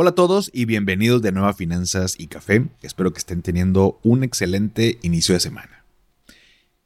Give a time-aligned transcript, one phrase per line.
[0.00, 2.68] Hola a todos y bienvenidos de nuevo a Finanzas y Café.
[2.82, 5.82] Espero que estén teniendo un excelente inicio de semana.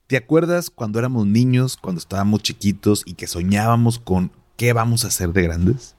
[0.07, 5.09] ¿Te acuerdas cuando éramos niños, cuando estábamos chiquitos y que soñábamos con qué vamos a
[5.09, 5.93] hacer de grandes?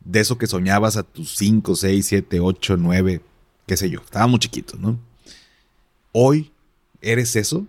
[0.00, 3.20] De eso que soñabas a tus 5, 6, 7, 8, 9,
[3.66, 4.00] qué sé yo.
[4.00, 4.98] Estábamos chiquitos, ¿no?
[6.12, 6.50] Hoy,
[7.02, 7.66] ¿eres eso?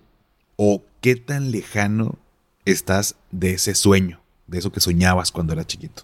[0.56, 2.18] ¿O qué tan lejano
[2.64, 6.04] estás de ese sueño, de eso que soñabas cuando eras chiquito?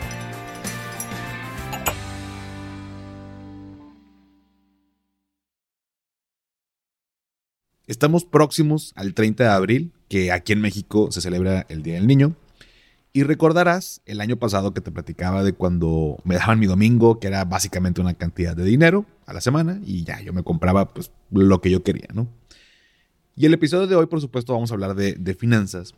[7.91, 12.07] Estamos próximos al 30 de abril, que aquí en México se celebra el Día del
[12.07, 12.37] Niño.
[13.11, 17.27] Y recordarás el año pasado que te platicaba de cuando me daban mi domingo, que
[17.27, 21.11] era básicamente una cantidad de dinero a la semana, y ya yo me compraba pues,
[21.31, 22.29] lo que yo quería, ¿no?
[23.35, 25.93] Y el episodio de hoy, por supuesto, vamos a hablar de, de finanzas,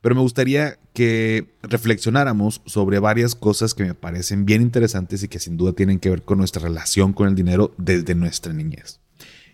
[0.00, 5.40] pero me gustaría que reflexionáramos sobre varias cosas que me parecen bien interesantes y que
[5.40, 9.00] sin duda tienen que ver con nuestra relación con el dinero desde nuestra niñez.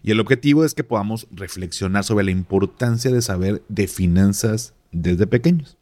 [0.05, 5.27] Y el objetivo es que podamos reflexionar sobre la importancia de saber de finanzas desde
[5.27, 5.78] pequeños.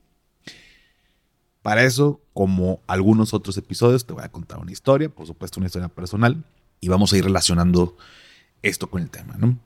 [1.60, 5.66] Para eso, como algunos otros episodios, te voy a contar una historia, por supuesto una
[5.66, 6.44] historia personal,
[6.80, 7.96] y vamos a ir relacionando
[8.62, 9.58] esto con el tema, ¿no?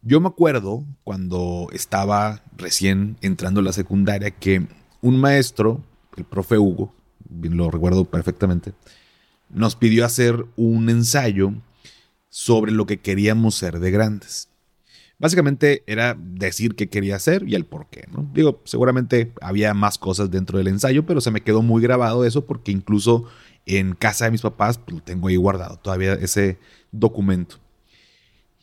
[0.00, 4.66] Yo me acuerdo cuando estaba recién entrando a la secundaria que
[5.02, 5.84] un maestro,
[6.16, 6.94] el profe Hugo,
[7.28, 8.72] lo recuerdo perfectamente,
[9.50, 11.52] nos pidió hacer un ensayo
[12.34, 14.48] sobre lo que queríamos ser de grandes.
[15.20, 18.08] Básicamente era decir qué quería hacer y el por qué.
[18.10, 18.28] ¿no?
[18.34, 22.44] Digo, seguramente había más cosas dentro del ensayo, pero se me quedó muy grabado eso
[22.44, 23.26] porque incluso
[23.66, 26.58] en casa de mis papás pues, lo tengo ahí guardado todavía ese
[26.90, 27.60] documento.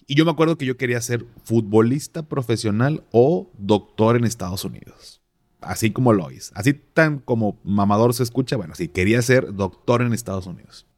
[0.06, 5.22] Y yo me acuerdo que yo quería ser futbolista profesional o doctor en Estados Unidos.
[5.62, 6.52] Así como lo oís.
[6.56, 8.58] Así tan como mamador se escucha.
[8.58, 10.91] Bueno, sí, quería ser doctor en Estados Unidos.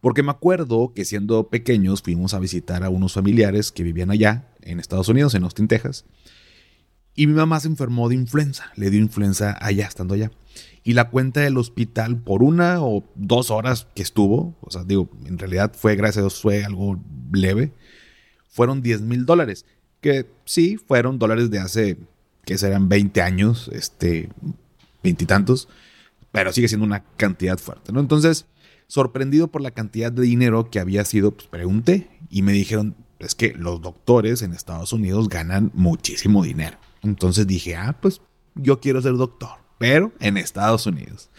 [0.00, 4.48] Porque me acuerdo que siendo pequeños fuimos a visitar a unos familiares que vivían allá,
[4.62, 6.04] en Estados Unidos, en Austin, Texas.
[7.14, 10.30] Y mi mamá se enfermó de influenza, le dio influenza allá, estando allá.
[10.84, 15.10] Y la cuenta del hospital por una o dos horas que estuvo, o sea, digo,
[15.24, 17.00] en realidad fue, gracias a Dios, fue algo
[17.32, 17.72] leve,
[18.48, 19.66] fueron 10 mil dólares.
[20.00, 21.96] Que sí, fueron dólares de hace,
[22.44, 24.28] que serán 20 años, este,
[25.02, 25.68] veintitantos,
[26.30, 28.00] pero sigue siendo una cantidad fuerte, ¿no?
[28.00, 28.46] Entonces,
[28.88, 33.34] sorprendido por la cantidad de dinero que había sido, pues pregunté y me dijeron, es
[33.34, 36.78] que los doctores en Estados Unidos ganan muchísimo dinero.
[37.02, 38.20] Entonces dije, ah, pues
[38.54, 41.30] yo quiero ser doctor, pero en Estados Unidos.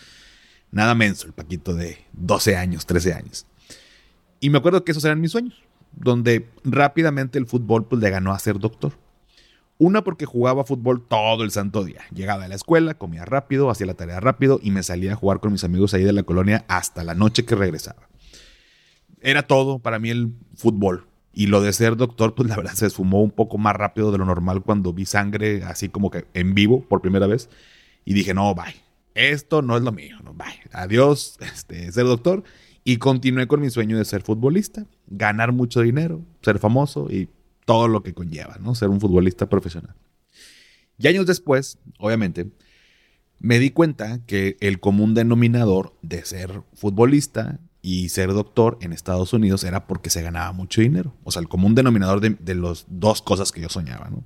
[0.72, 3.46] Nada menso, el paquito de 12 años, 13 años.
[4.40, 5.56] Y me acuerdo que esos eran mis sueños,
[5.92, 8.94] donde rápidamente el fútbol pues le ganó a ser doctor.
[9.82, 12.02] Una porque jugaba fútbol todo el santo día.
[12.14, 15.40] Llegaba a la escuela, comía rápido, hacía la tarea rápido y me salía a jugar
[15.40, 18.10] con mis amigos ahí de la colonia hasta la noche que regresaba.
[19.22, 21.08] Era todo para mí el fútbol.
[21.32, 24.18] Y lo de ser doctor, pues la verdad se esfumó un poco más rápido de
[24.18, 27.50] lo normal cuando vi sangre así como que en vivo por primera vez.
[28.04, 28.76] Y dije, no, bye.
[29.16, 30.18] Esto no es lo mío.
[30.26, 30.60] No, bye.
[30.74, 32.44] Adiós, este, ser doctor.
[32.84, 37.30] Y continué con mi sueño de ser futbolista, ganar mucho dinero, ser famoso y
[37.70, 38.74] todo lo que conlleva, ¿no?
[38.74, 39.94] Ser un futbolista profesional.
[40.98, 42.50] Y años después, obviamente,
[43.38, 49.34] me di cuenta que el común denominador de ser futbolista y ser doctor en Estados
[49.34, 51.14] Unidos era porque se ganaba mucho dinero.
[51.24, 54.24] O sea, el común denominador de, de las dos cosas que yo soñaba, ¿no?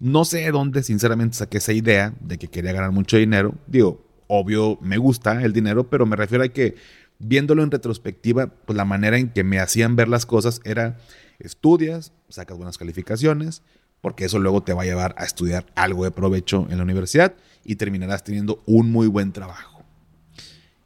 [0.00, 3.54] No sé de dónde, sinceramente, saqué esa idea de que quería ganar mucho dinero.
[3.68, 6.74] Digo, obvio, me gusta el dinero, pero me refiero a que
[7.20, 10.98] viéndolo en retrospectiva, pues la manera en que me hacían ver las cosas era
[11.38, 13.62] estudias, sacas buenas calificaciones,
[14.00, 17.34] porque eso luego te va a llevar a estudiar algo de provecho en la universidad
[17.64, 19.82] y terminarás teniendo un muy buen trabajo.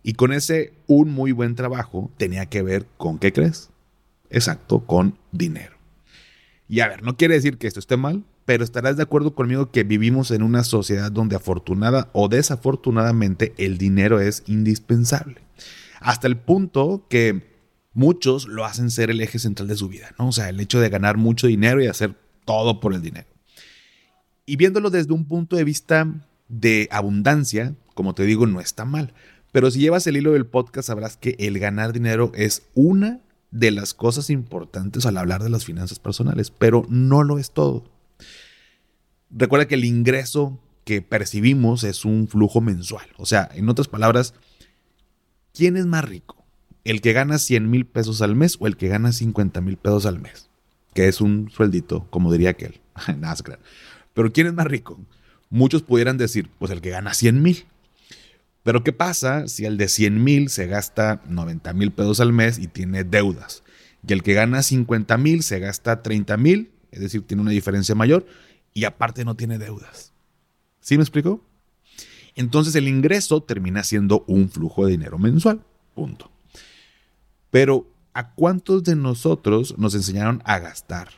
[0.03, 3.71] Y con ese un muy buen trabajo tenía que ver con qué crees?
[4.31, 5.77] Exacto, con dinero.
[6.69, 9.71] Y a ver, no quiere decir que esto esté mal, pero estarás de acuerdo conmigo
[9.71, 15.37] que vivimos en una sociedad donde afortunada o desafortunadamente el dinero es indispensable.
[16.01, 17.43] Hasta el punto que
[17.93, 20.29] muchos lo hacen ser el eje central de su vida, ¿no?
[20.29, 22.15] O sea, el hecho de ganar mucho dinero y hacer
[22.45, 23.29] todo por el dinero.
[24.47, 26.09] Y viéndolo desde un punto de vista
[26.49, 29.15] de abundancia, como te digo, no está mal.
[29.53, 33.21] Pero si llevas el hilo del podcast, sabrás que el ganar dinero es una
[33.51, 37.85] de las cosas importantes al hablar de las finanzas personales, pero no lo es todo.
[39.31, 43.07] recuerda que el ingreso que percibimos es un flujo mensual.
[43.17, 44.35] O sea, en otras palabras,
[45.53, 46.40] ¿quién es más rico?
[46.85, 50.07] ¿El que gana 100 mil pesos al mes o el que gana 50 mil pesos
[50.07, 50.49] al mes?
[50.95, 52.81] Que es un sueldito, como diría aquel.
[53.19, 53.37] Nada,
[54.15, 54.99] Pero ¿quién es más rico?
[55.51, 57.65] Muchos pudieran decir, pues el que gana 100 mil.
[58.63, 62.59] Pero ¿qué pasa si el de 100 mil se gasta 90 mil pesos al mes
[62.59, 63.63] y tiene deudas?
[64.07, 67.95] Y el que gana 50 mil se gasta 30 mil, es decir, tiene una diferencia
[67.95, 68.27] mayor
[68.73, 70.13] y aparte no tiene deudas.
[70.81, 71.45] ¿Sí me explico?
[72.35, 75.63] Entonces el ingreso termina siendo un flujo de dinero mensual.
[75.95, 76.31] Punto.
[77.51, 81.09] Pero ¿a cuántos de nosotros nos enseñaron a gastar,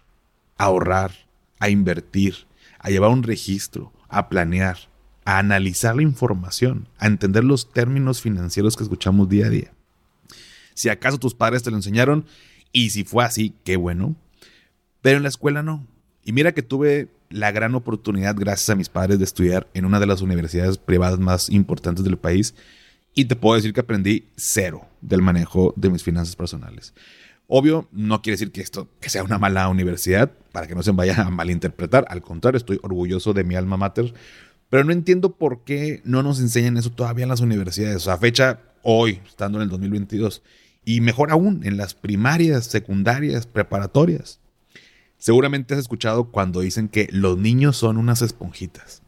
[0.57, 1.13] a ahorrar,
[1.59, 2.47] a invertir,
[2.79, 4.79] a llevar un registro, a planear,
[5.25, 9.73] a analizar la información, a entender los términos financieros que escuchamos día a día?
[10.75, 12.25] Si acaso tus padres te lo enseñaron
[12.73, 14.17] y si fue así, qué bueno.
[15.03, 15.87] Pero en la escuela no.
[16.25, 20.01] Y mira que tuve la gran oportunidad, gracias a mis padres, de estudiar en una
[20.01, 22.55] de las universidades privadas más importantes del país.
[23.15, 26.95] Y te puedo decir que aprendí cero del manejo de mis finanzas personales.
[27.47, 30.93] Obvio, no quiere decir que esto que sea una mala universidad, para que no se
[30.93, 32.07] vaya a malinterpretar.
[32.09, 34.15] Al contrario, estoy orgulloso de mi alma mater.
[34.71, 37.97] Pero no entiendo por qué no nos enseñan eso todavía en las universidades.
[37.97, 40.43] O sea, fecha hoy, estando en el 2022.
[40.85, 44.41] Y mejor aún, en las primarias, secundarias, preparatorias.
[45.19, 49.03] Seguramente has escuchado cuando dicen que los niños son unas esponjitas.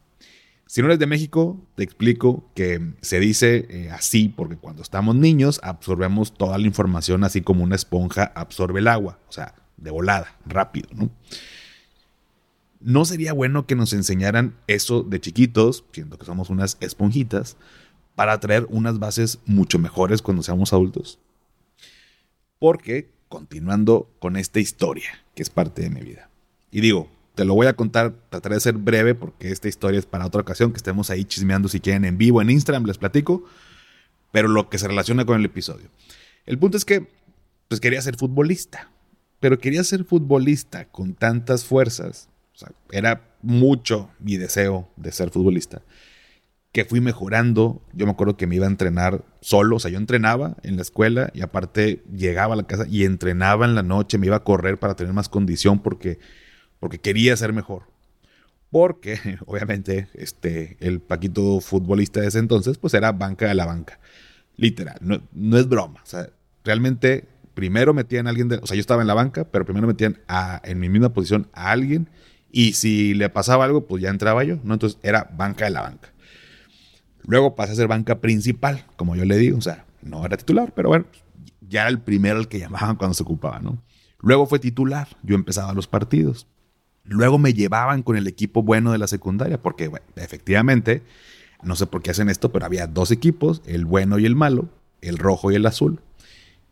[0.67, 5.15] Si no eres de México, te explico que se dice eh, así porque cuando estamos
[5.15, 9.91] niños absorbemos toda la información así como una esponja absorbe el agua, o sea, de
[9.91, 11.11] volada, rápido, ¿no?
[12.79, 17.57] ¿No sería bueno que nos enseñaran eso de chiquitos, siendo que somos unas esponjitas,
[18.15, 21.19] para traer unas bases mucho mejores cuando seamos adultos?
[22.59, 26.29] Porque, continuando con esta historia, que es parte de mi vida.
[26.69, 30.05] Y digo, te lo voy a contar, trataré de ser breve porque esta historia es
[30.05, 33.43] para otra ocasión, que estemos ahí chismeando si quieren en vivo en Instagram, les platico,
[34.31, 35.89] pero lo que se relaciona con el episodio.
[36.45, 37.07] El punto es que,
[37.67, 38.89] pues quería ser futbolista,
[39.39, 42.29] pero quería ser futbolista con tantas fuerzas,
[42.91, 45.81] era mucho mi deseo de ser futbolista,
[46.71, 47.81] que fui mejorando.
[47.93, 50.81] Yo me acuerdo que me iba a entrenar solo, o sea, yo entrenaba en la
[50.81, 54.43] escuela y aparte llegaba a la casa y entrenaba en la noche, me iba a
[54.43, 56.19] correr para tener más condición porque,
[56.85, 57.87] porque quería ser mejor.
[58.69, 59.17] Porque,
[59.47, 63.99] obviamente, este, el Paquito futbolista de ese entonces, pues era banca de la banca.
[64.55, 65.99] Literal, no, no es broma.
[66.03, 66.29] O sea,
[66.63, 69.87] realmente primero metían a alguien, de, o sea, yo estaba en la banca, pero primero
[69.87, 72.07] metían a, en mi misma posición a alguien
[72.51, 74.75] y si le pasaba algo, pues ya entraba yo, ¿no?
[74.75, 76.13] Entonces era banca de la banca.
[77.25, 80.71] Luego pasé a ser banca principal, como yo le digo, o sea, no era titular,
[80.75, 81.05] pero bueno,
[81.67, 83.81] ya era el primero al que llamaban cuando se ocupaba, ¿no?
[84.19, 86.47] Luego fue titular, yo empezaba los partidos.
[87.05, 91.03] Luego me llevaban con el equipo bueno de la secundaria, porque efectivamente,
[91.63, 94.69] no sé por qué hacen esto, pero había dos equipos, el bueno y el malo,
[95.01, 95.99] el rojo y el azul.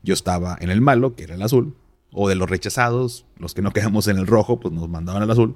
[0.01, 1.75] Yo estaba en el malo, que era el azul,
[2.11, 5.31] o de los rechazados, los que no quedamos en el rojo, pues nos mandaban al
[5.31, 5.55] azul.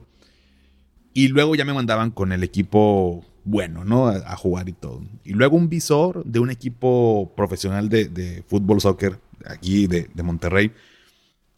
[1.13, 4.07] Y luego ya me mandaban con el equipo bueno, ¿no?
[4.09, 5.01] A, jugar y todo.
[5.23, 10.71] Y luego un visor de un equipo profesional de, fútbol, soccer, aquí de, Monterrey,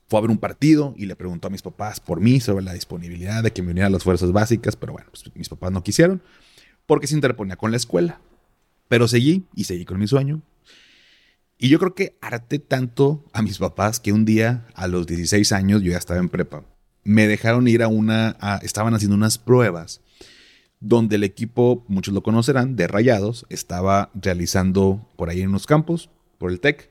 [0.10, 2.74] fue a ver un partido y le preguntó a mis papás por mí sobre la
[2.74, 5.84] disponibilidad de que me uniera a las fuerzas básicas, pero bueno, pues mis papás no
[5.84, 6.22] quisieron
[6.86, 8.20] porque se interponía con la escuela.
[8.88, 10.42] Pero seguí y seguí con mi sueño.
[11.60, 15.52] Y yo creo que harté tanto a mis papás que un día, a los 16
[15.52, 16.64] años, yo ya estaba en prepa,
[17.04, 20.02] me dejaron ir a una, estaban haciendo unas pruebas
[20.80, 26.10] donde el equipo, muchos lo conocerán, de Rayados, estaba realizando por ahí en unos campos,
[26.38, 26.90] por el TEC,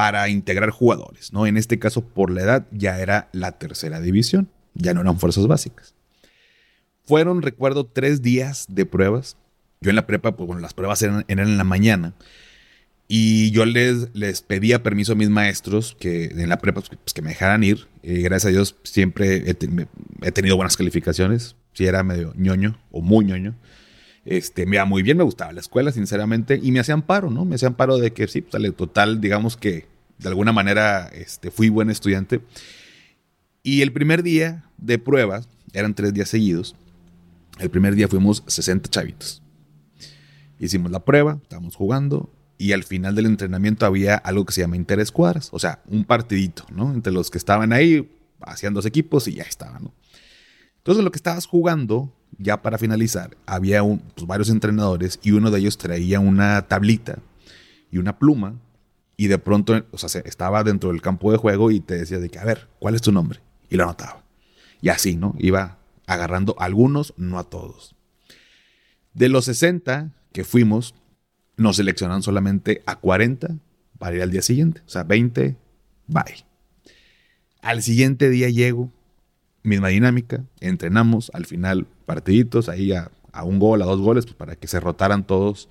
[0.00, 1.46] para integrar jugadores, ¿no?
[1.46, 5.46] En este caso, por la edad, ya era la tercera división, ya no eran fuerzas
[5.46, 5.94] básicas.
[7.04, 9.36] Fueron, recuerdo, tres días de pruebas.
[9.82, 12.14] Yo en la prepa, pues bueno, las pruebas eran, en la mañana.
[13.08, 17.20] Y yo les, les pedía permiso a mis maestros que en la prepa pues, que
[17.20, 17.86] me dejaran ir.
[18.02, 23.26] Y gracias a Dios siempre he tenido buenas calificaciones si era medio ñoño o muy
[23.26, 23.54] ñoño.
[24.24, 27.44] Este, me iba muy bien, me gustaba la escuela, sinceramente, y me hacían paro, ¿no?
[27.44, 29.89] Me hacían paro de que sí, pues, total, digamos que
[30.20, 32.40] de alguna manera este, fui buen estudiante.
[33.62, 36.76] Y el primer día de pruebas, eran tres días seguidos,
[37.58, 39.42] el primer día fuimos 60 chavitos.
[40.58, 44.76] Hicimos la prueba, estábamos jugando, y al final del entrenamiento había algo que se llama
[44.76, 46.92] interescuadras, o sea, un partidito, ¿no?
[46.92, 48.10] Entre los que estaban ahí,
[48.42, 49.94] hacían dos equipos y ya estaban, ¿no?
[50.76, 55.60] Entonces, lo que estabas jugando, ya para finalizar, había pues, varios entrenadores y uno de
[55.60, 57.18] ellos traía una tablita
[57.90, 58.54] y una pluma
[59.20, 62.30] y de pronto, o sea, estaba dentro del campo de juego y te decía de
[62.30, 63.40] que, a ver, ¿cuál es tu nombre?
[63.68, 64.24] Y lo anotaba.
[64.80, 65.34] Y así, ¿no?
[65.38, 67.94] Iba agarrando a algunos, no a todos.
[69.12, 70.94] De los 60 que fuimos,
[71.58, 73.58] nos seleccionaron solamente a 40
[73.98, 74.80] para ir al día siguiente.
[74.86, 75.54] O sea, 20,
[76.06, 76.46] bye.
[77.60, 78.90] Al siguiente día llego,
[79.62, 83.10] misma dinámica, entrenamos, al final partiditos, ahí a,
[83.44, 85.68] un gol, a dos goles, pues para que se rotaran todos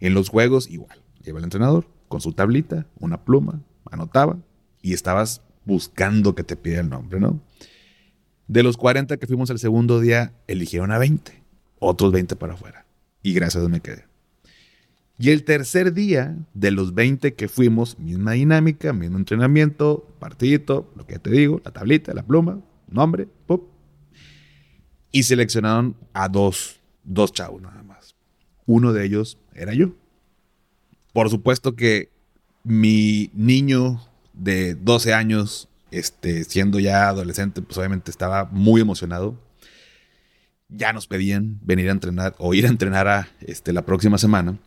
[0.00, 1.00] en los juegos, igual.
[1.22, 4.38] Lleva el entrenador con su tablita, una pluma, anotaba
[4.82, 7.40] y estabas buscando que te pidiera el nombre, ¿no?
[8.46, 11.42] De los 40 que fuimos el segundo día, eligieron a 20,
[11.78, 12.86] otros 20 para afuera.
[13.22, 14.04] Y gracias a Dios me quedé.
[15.16, 21.06] Y el tercer día, de los 20 que fuimos, misma dinámica, mismo entrenamiento, partidito, lo
[21.06, 23.68] que te digo, la tablita, la pluma, nombre, pop.
[25.12, 28.16] Y seleccionaron a dos, dos chavos nada más.
[28.66, 29.94] Uno de ellos era yo.
[31.14, 32.10] Por supuesto que
[32.64, 34.02] mi niño
[34.32, 39.40] de 12 años, este, siendo ya adolescente, pues obviamente estaba muy emocionado.
[40.68, 44.58] Ya nos pedían venir a entrenar o ir a entrenar a, este, la próxima semana.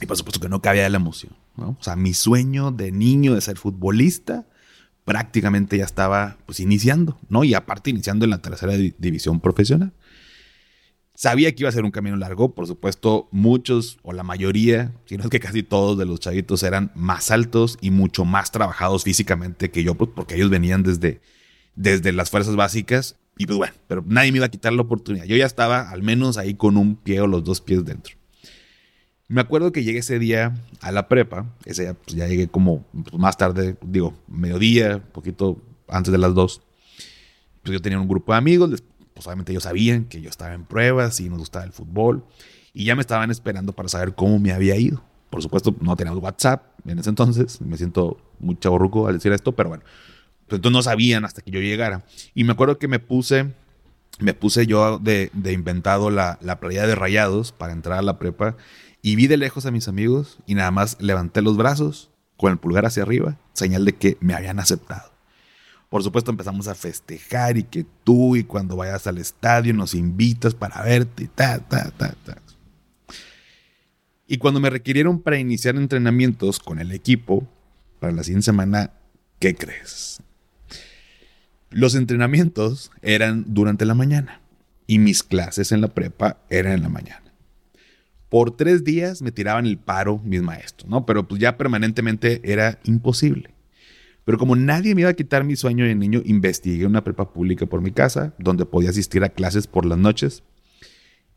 [0.00, 1.32] Y por supuesto que no cabía la emoción.
[1.56, 4.46] O sea, mi sueño de niño de ser futbolista
[5.04, 7.42] prácticamente ya estaba pues iniciando, ¿no?
[7.42, 9.92] Y aparte iniciando en la tercera división profesional.
[11.22, 15.16] Sabía que iba a ser un camino largo, por supuesto, muchos o la mayoría, si
[15.16, 19.04] no es que casi todos de los chavitos eran más altos y mucho más trabajados
[19.04, 21.20] físicamente que yo, pues, porque ellos venían desde,
[21.76, 25.24] desde las fuerzas básicas y pues bueno, pero nadie me iba a quitar la oportunidad.
[25.26, 28.16] Yo ya estaba al menos ahí con un pie o los dos pies dentro.
[29.28, 32.84] Me acuerdo que llegué ese día a la prepa, ese día pues, ya llegué como
[32.90, 36.62] pues, más tarde, digo, mediodía, poquito antes de las dos.
[37.62, 38.82] Pues yo tenía un grupo de amigos,
[39.14, 42.24] pues obviamente ellos sabían que yo estaba en pruebas y nos gustaba el fútbol
[42.72, 45.02] y ya me estaban esperando para saber cómo me había ido.
[45.30, 49.52] Por supuesto, no teníamos WhatsApp en ese entonces, me siento muy chaborruco al decir esto,
[49.52, 49.84] pero bueno,
[50.46, 52.04] pues, entonces no sabían hasta que yo llegara.
[52.34, 53.54] Y me acuerdo que me puse,
[54.18, 58.56] me puse yo de, inventado la, la playa de rayados para entrar a la prepa
[59.00, 62.58] y vi de lejos a mis amigos y nada más levanté los brazos con el
[62.58, 65.11] pulgar hacia arriba, señal de que me habían aceptado.
[65.92, 70.54] Por supuesto empezamos a festejar y que tú y cuando vayas al estadio nos invitas
[70.54, 72.38] para verte, ta, ta, ta, ta.
[74.26, 77.46] Y cuando me requirieron para iniciar entrenamientos con el equipo
[78.00, 78.90] para la siguiente semana,
[79.38, 80.22] ¿qué crees?
[81.68, 84.40] Los entrenamientos eran durante la mañana
[84.86, 87.22] y mis clases en la prepa eran en la mañana
[88.30, 91.04] por tres días me tiraban el paro mis maestros, ¿no?
[91.04, 93.51] Pero pues ya permanentemente era imposible.
[94.24, 97.66] Pero como nadie me iba a quitar mi sueño de niño, investigué una prepa pública
[97.66, 100.42] por mi casa, donde podía asistir a clases por las noches.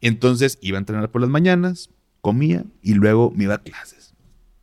[0.01, 1.89] Entonces iba a entrenar por las mañanas,
[2.21, 4.13] comía y luego me iba a clases.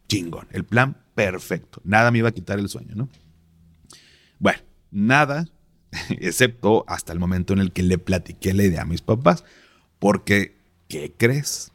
[0.09, 0.47] Chingón.
[0.51, 1.81] El plan perfecto.
[1.85, 3.09] Nada me iba a quitar el sueño, ¿no?
[4.39, 4.61] Bueno,
[4.91, 5.47] nada,
[6.11, 9.45] excepto hasta el momento en el que le platiqué la idea a mis papás.
[9.99, 10.57] Porque,
[10.89, 11.73] ¿qué crees?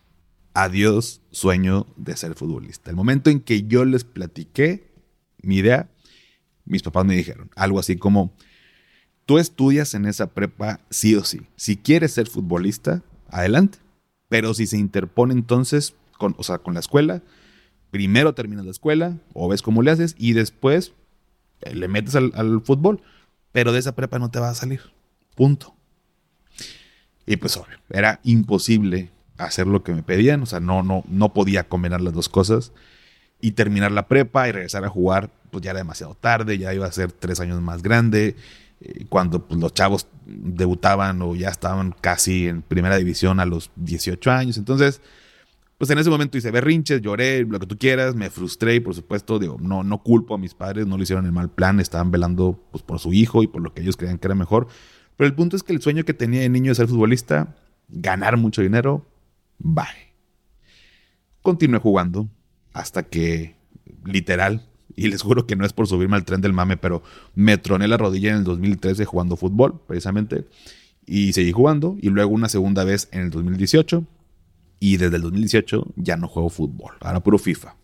[0.57, 2.89] adiós sueño de ser futbolista.
[2.89, 4.91] El momento en que yo les platiqué
[5.43, 5.91] mi idea,
[6.67, 8.31] mis papás me dijeron algo así como,
[9.25, 11.41] tú estudias en esa prepa sí o sí.
[11.55, 13.79] Si quieres ser futbolista, adelante.
[14.29, 17.21] Pero si se interpone entonces, con, o sea, con la escuela,
[17.91, 20.93] primero terminas la escuela o ves cómo le haces y después
[21.61, 23.01] eh, le metes al, al fútbol.
[23.51, 24.81] Pero de esa prepa no te va a salir.
[25.35, 25.75] Punto.
[27.25, 31.33] Y pues obvio, era imposible hacer lo que me pedían, o sea, no, no, no
[31.33, 32.71] podía combinar las dos cosas.
[33.39, 36.85] Y terminar la prepa y regresar a jugar, pues ya era demasiado tarde, ya iba
[36.85, 38.35] a ser tres años más grande.
[38.81, 43.71] Eh, cuando pues, los chavos debutaban o ya estaban casi en primera división a los
[43.75, 44.57] 18 años.
[44.57, 45.01] Entonces,
[45.77, 48.95] pues en ese momento hice berrinches, lloré, lo que tú quieras, me frustré y por
[48.95, 52.09] supuesto, digo, no, no culpo a mis padres, no lo hicieron el mal plan, estaban
[52.09, 54.67] velando pues, por su hijo y por lo que ellos creían que era mejor.
[55.15, 57.55] Pero el punto es que el sueño que tenía de niño de ser futbolista,
[57.89, 59.05] ganar mucho dinero,
[59.59, 60.13] Bye.
[61.41, 62.27] Continué jugando
[62.77, 63.55] hasta que,
[64.05, 67.03] literal, y les juro que no es por subirme al tren del mame, pero
[67.35, 70.45] me troné la rodilla en el 2013 jugando fútbol, precisamente,
[71.05, 74.05] y seguí jugando, y luego una segunda vez en el 2018,
[74.79, 77.75] y desde el 2018 ya no juego fútbol, ahora puro FIFA.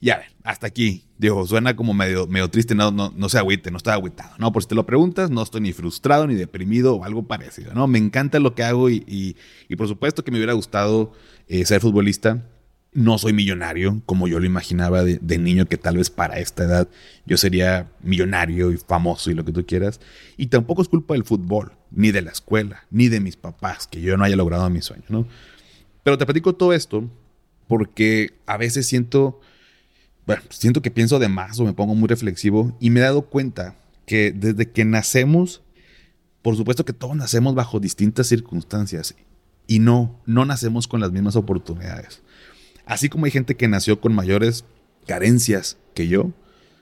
[0.00, 1.06] Ya ven, hasta aquí.
[1.18, 4.30] Digo, suena como medio, medio triste, no, no, no se agüite, no estoy agüitado.
[4.38, 7.74] No, por si te lo preguntas, no estoy ni frustrado ni deprimido o algo parecido.
[7.74, 9.34] No, me encanta lo que hago y,
[9.68, 11.12] y, por supuesto que me hubiera gustado
[11.48, 12.44] eh, ser futbolista.
[12.98, 16.88] No soy millonario como yo lo imaginaba de, niño, que tal vez para esta edad
[17.26, 20.00] yo sería millonario y famoso y lo que tú quieras.
[20.36, 24.00] Y tampoco es culpa del fútbol, ni de la escuela, ni de mis papás, que
[24.00, 25.28] yo no haya logrado mi sueño, ¿no?
[26.02, 27.08] Pero te platico todo esto
[27.68, 29.40] porque a veces siento
[30.26, 33.22] bueno, siento que pienso de más o me pongo muy reflexivo y me he dado
[33.22, 33.76] cuenta
[34.06, 35.62] que desde que nacemos
[36.42, 39.14] Por supuesto que todos nacemos bajo distintas circunstancias
[39.68, 42.22] y no, no nacemos con las mismas oportunidades.
[42.88, 44.64] Así como hay gente que nació con mayores
[45.06, 46.32] carencias que yo,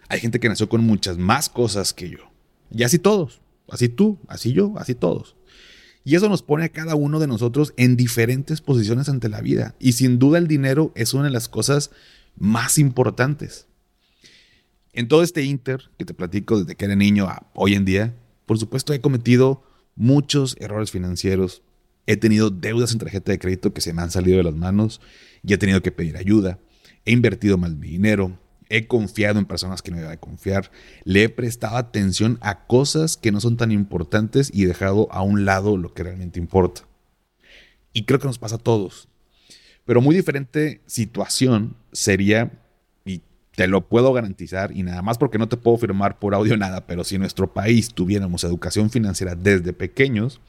[0.09, 2.31] hay gente que nació con muchas más cosas que yo.
[2.71, 5.35] Y así todos, así tú, así yo, así todos.
[6.05, 9.75] Y eso nos pone a cada uno de nosotros en diferentes posiciones ante la vida.
[9.81, 11.91] Y sin duda el dinero es una de las cosas
[12.37, 13.67] más importantes.
[14.93, 18.15] En todo este inter que te platico desde que era niño a hoy en día,
[18.47, 19.65] por supuesto he cometido
[19.97, 21.63] muchos errores financieros.
[22.07, 25.01] He tenido deudas en tarjeta de crédito que se me han salido de las manos
[25.43, 26.59] y he tenido que pedir ayuda.
[27.05, 28.39] He invertido mal mi dinero.
[28.69, 30.71] He confiado en personas que no iba de confiar.
[31.05, 35.23] Le he prestado atención a cosas que no son tan importantes y he dejado a
[35.23, 36.83] un lado lo que realmente importa.
[37.93, 39.09] Y creo que nos pasa a todos.
[39.85, 42.61] Pero muy diferente situación sería,
[43.05, 43.23] y
[43.55, 46.87] te lo puedo garantizar, y nada más porque no te puedo firmar por audio nada,
[46.89, 50.41] pero si en nuestro país tuviéramos educación financiera desde pequeños,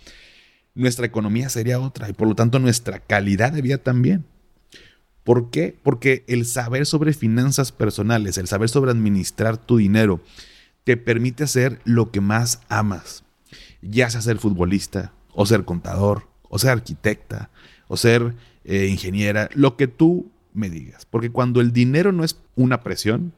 [0.78, 4.26] nuestra economía sería otra y por lo tanto nuestra calidad de vida también.
[5.24, 5.76] ¿Por qué?
[5.84, 10.22] Porque el saber sobre finanzas personales, el saber sobre administrar tu dinero,
[10.86, 13.26] te permite hacer lo que más amas.
[13.82, 17.50] Ya sea ser futbolista, o ser contador, o ser arquitecta,
[17.90, 21.06] o ser eh, ingeniera, lo que tú me digas.
[21.06, 23.34] Porque cuando el dinero no es una presión,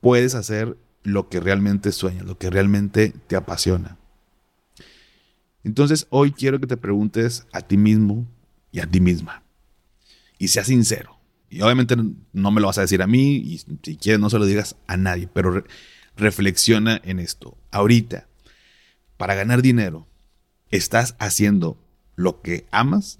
[0.00, 3.96] puedes hacer lo que realmente sueñas, lo que realmente te apasiona.
[5.64, 8.26] Entonces hoy quiero que te preguntes a ti mismo
[8.70, 9.42] y a ti misma
[10.38, 11.18] y sea sincero.
[11.50, 11.96] Y obviamente
[12.32, 14.76] no me lo vas a decir a mí y si quieres no se lo digas
[14.86, 15.64] a nadie, pero
[16.16, 17.56] reflexiona en esto.
[17.70, 18.28] Ahorita,
[19.16, 20.06] para ganar dinero,
[20.70, 21.78] ¿estás haciendo
[22.16, 23.18] lo que amas?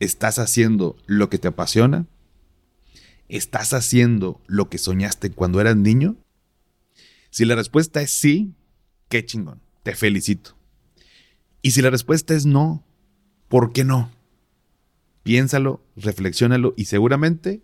[0.00, 2.06] ¿Estás haciendo lo que te apasiona?
[3.28, 6.16] ¿Estás haciendo lo que soñaste cuando eras niño?
[7.30, 8.54] Si la respuesta es sí,
[9.08, 10.57] qué chingón, te felicito.
[11.62, 12.84] Y si la respuesta es no,
[13.48, 14.10] ¿por qué no?
[15.22, 17.60] Piénsalo, reflexiónalo y seguramente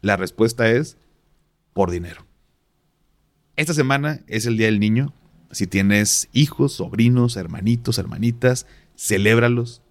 [0.00, 0.96] la respuesta es
[1.72, 2.26] por dinero.
[3.56, 5.14] Esta semana es el Día del Niño.
[5.50, 8.66] Si tienes hijos, sobrinos, hermanitos, hermanitas,
[8.96, 9.82] celébralos.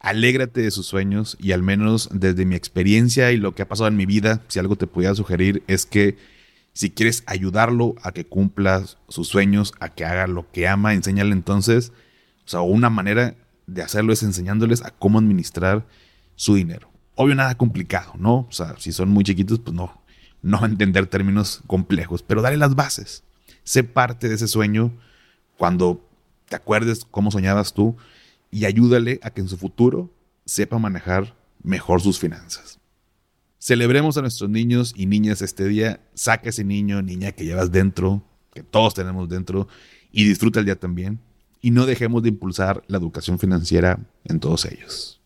[0.00, 3.88] Alégrate de sus sueños y al menos desde mi experiencia y lo que ha pasado
[3.88, 6.16] en mi vida, si algo te pudiera sugerir es que
[6.72, 11.32] si quieres ayudarlo a que cumpla sus sueños, a que haga lo que ama, enséñale
[11.32, 11.92] entonces,
[12.44, 13.34] o sea, una manera
[13.66, 15.86] de hacerlo es enseñándoles a cómo administrar
[16.36, 16.90] su dinero.
[17.14, 18.46] Obvio, nada complicado, ¿no?
[18.48, 20.02] O sea, si son muy chiquitos, pues no,
[20.42, 23.22] no a entender términos complejos, pero dale las bases.
[23.62, 24.92] Sé parte de ese sueño
[25.56, 26.06] cuando
[26.48, 27.96] te acuerdes cómo soñabas tú
[28.50, 30.10] y ayúdale a que en su futuro
[30.44, 32.78] sepa manejar mejor sus finanzas.
[33.58, 36.00] Celebremos a nuestros niños y niñas este día.
[36.12, 39.68] Saca ese niño, niña que llevas dentro, que todos tenemos dentro,
[40.12, 41.18] y disfruta el día también.
[41.64, 45.22] Y no dejemos de impulsar la educación financiera en todos ellos.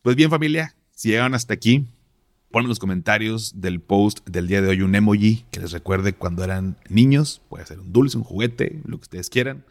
[0.00, 1.88] Pues bien familia, si llegan hasta aquí,
[2.52, 6.12] ponme en los comentarios del post del día de hoy un emoji que les recuerde
[6.12, 7.42] cuando eran niños.
[7.48, 9.64] Puede ser un dulce, un juguete, lo que ustedes quieran.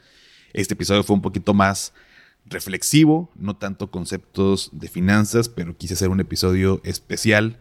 [0.52, 1.94] Este episodio fue un poquito más
[2.44, 7.60] reflexivo, no tanto conceptos de finanzas, pero quise hacer un episodio especial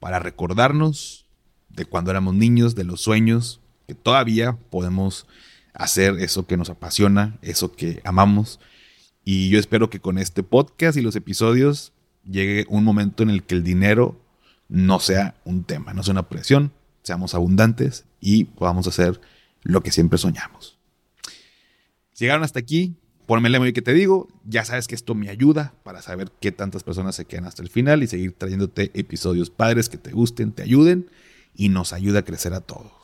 [0.00, 1.26] para recordarnos
[1.68, 5.28] de cuando éramos niños, de los sueños, que todavía podemos
[5.74, 8.60] hacer eso que nos apasiona, eso que amamos.
[9.24, 11.92] Y yo espero que con este podcast y los episodios
[12.24, 14.20] llegue un momento en el que el dinero
[14.68, 19.20] no sea un tema, no sea una presión, seamos abundantes y podamos hacer
[19.62, 20.78] lo que siempre soñamos.
[22.18, 25.74] Llegaron hasta aquí, ponme el email que te digo, ya sabes que esto me ayuda
[25.82, 29.88] para saber qué tantas personas se quedan hasta el final y seguir trayéndote episodios padres
[29.88, 31.10] que te gusten, te ayuden
[31.54, 33.03] y nos ayuda a crecer a todos.